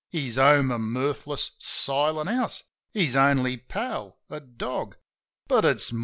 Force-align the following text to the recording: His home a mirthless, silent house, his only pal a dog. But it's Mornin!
His 0.09 0.35
home 0.35 0.71
a 0.71 0.79
mirthless, 0.79 1.51
silent 1.59 2.27
house, 2.27 2.63
his 2.91 3.15
only 3.15 3.55
pal 3.57 4.17
a 4.31 4.39
dog. 4.39 4.95
But 5.47 5.63
it's 5.63 5.91
Mornin! 5.91 5.99